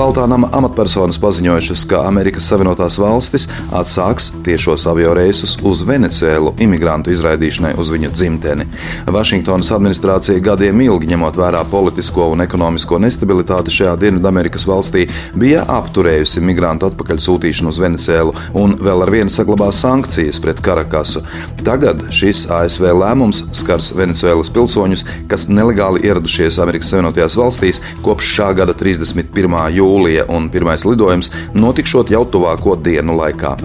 Baltā 0.00 0.22
nama 0.24 0.48
amatpersonas 0.56 1.18
paziņojušas, 1.20 1.82
ka 1.90 1.98
Amerikas 2.08 2.46
Savienotās 2.48 2.94
valstis 2.96 3.44
atsāks 3.76 4.30
tiešos 4.46 4.86
avio 4.88 5.10
reisus 5.12 5.58
uz 5.60 5.82
Venecuēlu 5.84 6.54
imigrantu 6.64 7.12
izraidīšanai 7.12 7.74
uz 7.76 7.90
viņu 7.92 8.08
dzimteni. 8.14 8.64
Vašingtonas 9.12 9.68
administrācija 9.76 10.40
gadiem 10.40 10.80
ilgi 10.86 11.10
ņemot 11.10 11.36
vērā 11.36 11.60
politisko 11.68 12.30
un 12.32 12.40
ekonomisko 12.46 12.96
nestabilitāti 13.04 13.74
šajā 13.76 13.98
Dienvidamerikas 14.00 14.64
valstī, 14.70 15.02
bija 15.36 15.66
apturējusi 15.68 16.40
migrantu 16.48 16.88
atpakaļ 16.88 17.20
sūtīšanu 17.26 17.74
uz 17.74 17.82
Venecuēlu 17.84 18.32
un 18.56 18.78
vēl 18.80 19.04
ar 19.04 19.12
vienu 19.12 19.36
saglabā 19.36 19.68
sankcijas 19.68 20.40
pret 20.40 20.64
Karakasu. 20.64 21.20
Tagad 21.60 22.06
šis 22.08 22.46
ASV 22.48 22.88
lēmums 23.02 23.44
skars 23.60 23.92
Venecuēlas 24.00 24.48
pilsoņus, 24.56 25.04
kas 25.28 25.50
nelegāli 25.52 26.06
ieradušies 26.08 26.62
Amerikas 26.64 26.96
Savienotajās 26.96 27.36
valstīs 27.44 27.84
kopš 28.00 28.32
šā 28.38 28.50
gada 28.62 28.80
31 28.86 29.76
jūlija, 29.90 30.28
un 30.30 30.50
pirmais 30.50 30.86
lidojums 30.86 31.32
notikšot 31.54 32.14
jau 32.14 32.26
tuvāko 32.30 32.78
dienu 32.78 33.18
laikā. 33.18 33.56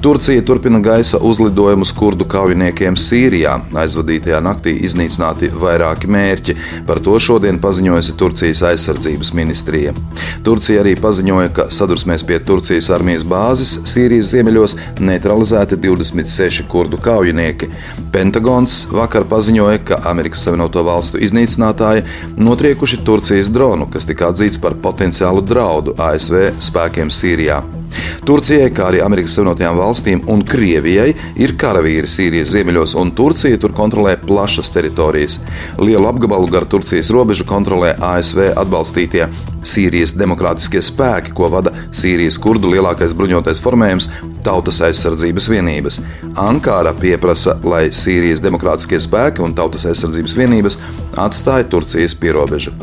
Turcija 0.00 0.42
turpina 0.42 0.78
gaisa 0.78 1.18
uzlidojumus 1.18 1.90
kurdu 1.92 2.22
kaujiniekiem 2.30 2.94
Sīrijā. 2.94 3.56
Aizvadītajā 3.82 4.38
naktī 4.46 4.76
iznīcināti 4.86 5.48
vairāki 5.50 6.06
mērķi. 6.14 6.54
Par 6.86 7.00
to 7.02 7.16
šodien 7.18 7.58
paziņojusi 7.58 8.14
Turcijas 8.20 8.62
aizsardzības 8.68 9.32
ministrija. 9.34 9.94
Turcija 10.46 10.84
arī 10.84 10.92
paziņoja, 11.02 11.50
ka 11.56 11.66
sadursmēs 11.74 12.22
pie 12.28 12.38
Turcijas 12.38 12.90
armijas 12.94 13.24
bāzes 13.26 13.74
Sīrijas 13.90 14.30
ziemeļos 14.36 14.76
neutralizēti 15.00 15.80
26 15.82 16.68
kurdu 16.70 17.00
kaujinieki. 17.02 17.70
Pentagons 18.14 18.84
vakar 18.94 19.26
paziņoja, 19.26 19.82
ka 19.82 19.98
Amerikas 20.12 20.46
Savienoto 20.46 20.86
Valstu 20.86 21.18
iznīcinātāji 21.26 22.06
notriekuši 22.38 23.02
Turcijas 23.02 23.50
dronu, 23.50 23.90
kas 23.90 24.06
tika 24.06 24.30
atzīts 24.30 24.62
par 24.62 24.78
potenciālu 24.78 25.42
draudu 25.42 25.98
ASV 25.98 26.52
spēkiem 26.70 27.10
Sīrijā. 27.10 27.58
Turcijai, 28.28 28.68
kā 28.74 28.88
arī 28.90 29.00
Amerikas 29.04 29.36
Savienotajām 29.38 29.78
valstīm 29.78 30.24
un 30.30 30.42
Krievijai, 30.46 31.12
ir 31.40 31.54
karavīri 31.60 32.10
Sīrijas 32.10 32.52
ziemeļos, 32.52 32.94
un 33.00 33.12
Turcija 33.16 33.58
tur 33.60 33.72
kontrolē 33.76 34.16
plašas 34.20 34.72
teritorijas. 34.74 35.38
Lielu 35.80 36.08
apgabalu 36.10 36.50
gar 36.52 36.66
Turcijas 36.68 37.12
robežu 37.14 37.46
kontrolē 37.48 37.94
ASV 38.10 38.50
atbalstītie 38.52 39.28
Sīrijas 39.68 40.14
demokrātiskie 40.18 40.82
spēki, 40.84 41.32
ko 41.36 41.50
vada 41.52 41.72
Sīrijas 41.94 42.38
kurdu 42.42 42.70
lielākais 42.74 43.16
bruņotais 43.16 43.62
formējums 43.64 44.10
Tautas 44.44 44.80
aizsardzības 44.86 45.48
vienības. 45.50 46.00
Ankara 46.38 46.94
pieprasa, 46.96 47.58
lai 47.64 47.88
Sīrijas 47.94 48.44
demokrātiskie 48.44 49.00
spēki 49.02 49.44
un 49.44 49.56
Tautas 49.58 49.88
aizsardzības 49.90 50.38
vienības 50.38 50.80
atstāja 51.18 51.68
Turcijas 51.72 52.16
pierobežu. 52.18 52.76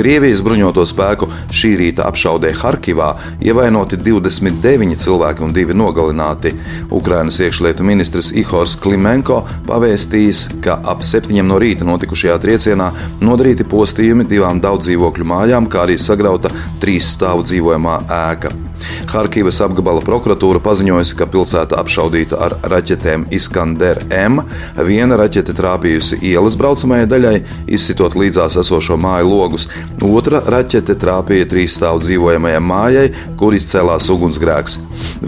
Krievijas 0.00 0.40
bruņoto 0.40 0.80
spēku 0.88 1.26
šī 1.52 1.74
rīta 1.76 2.06
apšaudē 2.08 2.54
Harkivā 2.56 3.10
ievainoti 3.44 3.98
29 4.00 4.96
cilvēki 5.02 5.44
un 5.44 5.52
divi 5.52 5.76
nogalināti. 5.76 6.54
Ukrainas 6.88 7.36
iekšlietu 7.44 7.84
ministrs 7.84 8.30
Ihors 8.32 8.78
Klimenko 8.80 9.42
pavēstījis, 9.68 10.46
ka 10.64 10.78
ap 10.88 11.04
septiņiem 11.04 11.52
no 11.52 11.60
rīta 11.60 11.84
notikušajā 11.84 12.38
triecienā 12.40 12.88
nodarīti 13.20 13.68
postījumi 13.68 14.24
divām 14.32 14.64
daudz 14.64 14.88
dzīvokļu 14.88 15.30
mājām, 15.36 15.68
kā 15.68 15.84
arī 15.84 16.00
sagrauta 16.00 16.54
trīs 16.80 17.12
stāvu 17.18 17.44
dzīvojamā 17.44 18.00
ēka. 18.22 18.69
Harkivas 19.10 19.60
apgabala 19.64 20.02
prokuratūra 20.04 20.60
paziņojusi, 20.64 21.16
ka 21.18 21.28
pilsēta 21.30 21.78
apšaudīta 21.80 22.38
ar 22.40 22.56
raķetēm 22.72 23.26
Iskander 23.34 24.02
M. 24.14 24.40
Viena 24.86 25.18
raķete 25.20 25.54
trāpījusi 25.56 26.20
ielas 26.30 26.56
braucamajai 26.60 27.08
daļai, 27.10 27.34
izsitot 27.70 28.16
līdzās 28.18 28.58
esošo 28.60 28.98
māju 29.00 29.30
logus. 29.30 29.68
Otra 30.04 30.42
raķete 30.46 30.96
trāpīja 31.00 31.48
trīs 31.50 31.76
stāvu 31.78 32.02
dzīvojamajai 32.04 32.62
mājai, 32.64 33.06
kur 33.40 33.56
izcēlās 33.56 34.10
ugunsgrēks. 34.12 34.78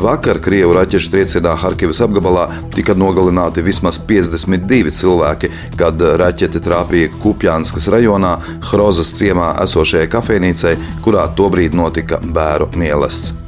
Vakar 0.03 0.41
Krievu 0.43 0.77
raķešu 0.77 1.12
triecienā 1.12 1.54
Harkivas 1.60 2.03
apgabalā 2.04 2.48
tika 2.77 2.97
nogalināti 2.98 3.65
vismaz 3.65 4.00
52 4.09 4.94
cilvēki, 4.98 5.53
kad 5.81 6.00
raķete 6.22 6.62
trāpīja 6.65 7.12
Kupjānskas 7.22 7.91
rajonā, 7.93 8.37
Hrozas 8.71 9.15
ciemā 9.19 9.54
esošajai 9.66 10.10
kafejnīcai, 10.12 10.75
kurā 11.04 11.28
tobrīd 11.37 11.77
notika 11.77 12.21
bēru 12.22 12.72
mielasts. 12.77 13.41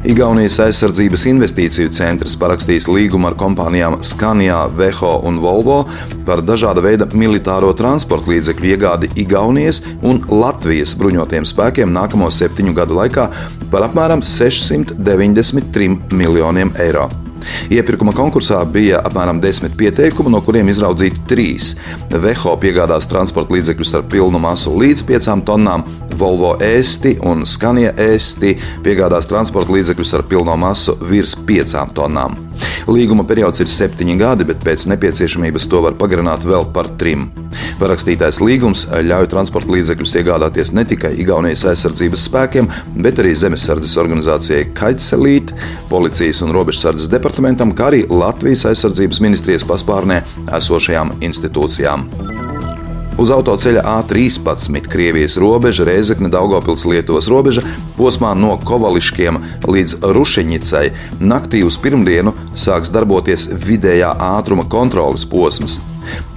Igaunijas 0.00 0.54
aizsardzības 0.64 1.26
investīciju 1.28 1.90
centrs 1.92 2.32
parakstīs 2.40 2.86
līgumu 2.88 3.28
ar 3.28 3.34
kompānijām 3.36 3.98
Scania, 4.00 4.62
Veho 4.72 5.18
un 5.28 5.36
Volvo 5.42 5.82
par 6.24 6.40
dažāda 6.40 6.80
veida 6.80 7.04
militāro 7.12 7.74
transporta 7.76 8.32
līdzekļu 8.32 8.72
iegādi 8.72 9.12
Igaunijas 9.20 9.82
un 10.00 10.22
Latvijas 10.32 10.96
bruņotiem 10.96 11.44
spēkiem 11.44 11.92
nākamo 11.92 12.32
septiņu 12.32 12.72
gadu 12.80 12.96
laikā 12.96 13.28
par 13.68 13.90
apmēram 13.90 14.24
693 14.24 16.16
miljoniem 16.16 16.72
eiro. 16.80 17.10
Iepirkuma 17.70 18.14
konkursā 18.16 18.60
bija 18.72 19.00
apmēram 19.06 19.40
desmit 19.42 19.76
pieteikumu, 19.78 20.32
no 20.32 20.42
kuriem 20.44 20.70
izraudzīti 20.72 21.24
trīs. 21.30 21.72
Veho 22.10 22.56
piegādās 22.60 23.08
transporta 23.10 23.56
līdzekļus 23.56 23.96
ar 23.98 24.06
pilnu 24.10 24.42
masu 24.42 24.74
līdz 24.76 25.06
5 25.08 25.46
tonnām, 25.48 25.86
Volvo 26.20 26.56
ēsti 26.60 27.16
un 27.24 27.46
Scania 27.48 27.94
ēsti 27.96 28.56
piegādās 28.84 29.30
transporta 29.30 29.72
līdzekļus 29.76 30.14
ar 30.18 30.26
pilno 30.28 30.56
masu 30.60 30.98
virs 31.00 31.36
5 31.48 31.94
tonnām. 31.96 32.49
Līguma 32.90 33.24
periods 33.28 33.62
ir 33.62 33.70
septiņi 33.70 34.16
gadi, 34.20 34.46
bet 34.48 34.62
pēc 34.64 34.86
nepieciešamības 34.90 35.68
to 35.70 35.82
var 35.84 35.96
pagarināt 36.00 36.46
vēl 36.48 36.66
par 36.74 36.88
trim. 37.00 37.28
Parakstītais 37.80 38.40
līgums 38.42 38.86
ļauj 38.90 39.28
transporta 39.32 39.74
līdzekļus 39.74 40.16
iegādāties 40.20 40.72
ne 40.76 40.84
tikai 40.88 41.12
Igaunijas 41.22 41.66
aizsardzības 41.72 42.26
spēkiem, 42.30 42.70
bet 43.04 43.22
arī 43.22 43.34
zemesardzes 43.38 43.96
organizācijai 44.00 44.68
Kaitselīt, 44.76 45.54
policijas 45.92 46.44
un 46.46 46.54
robežsardzes 46.56 47.10
departamentam, 47.12 47.74
kā 47.76 47.90
arī 47.92 48.04
Latvijas 48.10 48.66
aizsardzības 48.70 49.22
ministrijas 49.24 49.66
paspārnē 49.68 50.22
esošajām 50.60 51.18
institūcijām. 51.26 52.29
Uz 53.20 53.28
autoceļa 53.28 53.82
A13 53.84 54.86
Krievijas 54.88 55.34
robeža, 55.36 55.84
Reizekne, 55.84 56.30
Daugopils, 56.32 56.86
Lietuvas 56.88 57.28
robeža 57.28 57.60
posmā 57.98 58.30
no 58.32 58.54
Kovališkiem 58.64 59.36
līdz 59.68 59.98
Rušiņicai 60.00 60.86
naktī 61.20 61.60
uz 61.66 61.76
pirmdienu 61.76 62.32
sāks 62.56 62.88
darboties 62.94 63.50
vidējā 63.60 64.14
ātruma 64.24 64.64
kontroles 64.72 65.26
posms. 65.28 65.76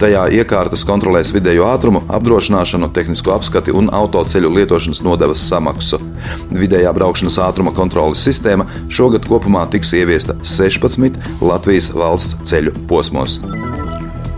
Tajā 0.02 0.26
iekārtas 0.36 0.84
kontrolēs 0.84 1.32
vidējo 1.32 1.70
ātrumu, 1.72 2.04
apdrošināšanu, 2.12 2.92
tehnisko 2.94 3.32
apskati 3.38 3.72
un 3.72 3.88
autoceļu 3.88 4.52
lietošanas 4.58 5.02
nodevas 5.08 5.46
samaksu. 5.48 6.02
Vidējā 6.52 6.92
braukšanas 7.00 7.40
ātruma 7.48 7.72
kontroles 7.78 8.26
sistēma 8.28 8.68
šogad 8.92 9.24
kopumā 9.32 9.64
tiks 9.72 9.96
ieviesta 9.96 10.36
16 10.44 11.40
Latvijas 11.48 11.94
valsts 11.96 12.44
ceļu 12.52 12.76
posmos. 12.92 13.40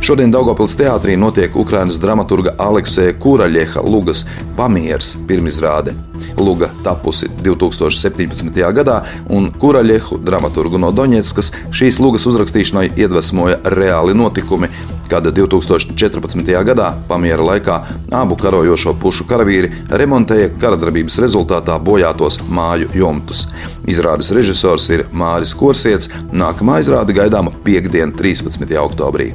Šodien 0.06 0.30
Daugopils 0.30 0.76
teātrī 0.78 1.16
notiek 1.18 1.56
Ukrainas 1.58 1.98
dramaturga 1.98 2.52
Aleksēja 2.62 3.16
Kuraļieha 3.18 3.82
Lugas 3.90 4.20
pamieris 4.54 5.16
pirmizrāde. 5.26 5.96
Luga 6.38 6.70
tapusi 6.86 7.26
2017. 7.42 8.60
gadā, 8.78 9.00
un 9.34 9.50
Kuraļiehu 9.50 10.20
dramaturgu 10.22 10.78
no 10.78 10.92
Doņetskas 10.94 11.50
šīs 11.74 11.98
lugas 12.04 12.28
uzrakstīšanai 12.30 12.92
iedvesmoja 12.94 13.58
reāli 13.74 14.14
notikumi, 14.14 14.70
kad 15.10 15.26
2014. 15.26 16.54
gadā 16.70 16.94
pamiera 17.10 17.42
laikā 17.50 17.82
abu 18.14 18.38
karojošo 18.38 18.94
pušu 19.02 19.26
karavīri 19.26 19.74
remontēja 19.90 20.54
karadarbības 20.62 21.18
rezultātā 21.26 21.82
bojātos 21.82 22.44
māju 22.46 22.94
jumtus. 22.94 23.48
Izrādes 23.90 24.30
režisors 24.38 24.86
ir 24.94 25.08
Māris 25.10 25.58
Korsiets, 25.58 26.14
nākamā 26.30 26.84
izrāde 26.86 27.18
gaidāma 27.18 27.58
piekdien, 27.66 28.14
13. 28.14 28.70
oktobrī. 28.86 29.34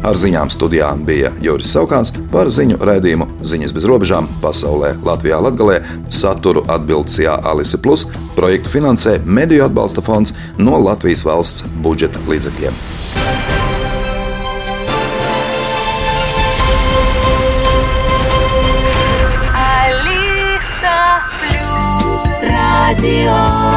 Ar 0.00 0.16
ziņām 0.16 0.48
studijā 0.48 0.88
bija 1.04 1.28
Juris 1.44 1.74
Saukāns 1.74 2.14
par 2.32 2.48
ziņu 2.48 2.78
raidījumu 2.80 3.26
Ziņas 3.44 3.74
bez 3.76 3.84
robežām 3.88 4.30
pasaulē 4.40 4.94
Latvijā 5.04 5.40
Latgalē 5.44 5.80
saturu 6.08 6.64
atbildsijā 6.72 7.36
Alise 7.52 7.80
Plus 7.84 8.06
projektu 8.36 8.72
finansē 8.72 9.18
Mediju 9.24 9.66
atbalsta 9.68 10.00
fonds 10.04 10.32
no 10.58 10.80
Latvijas 10.80 11.24
valsts 11.28 11.68
budžeta 11.84 12.22
līdzekļiem. 12.30 12.80
Radio 23.00 23.69